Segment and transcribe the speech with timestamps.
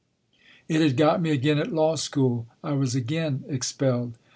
[0.67, 4.17] It had got me again at law school; I was again expelled.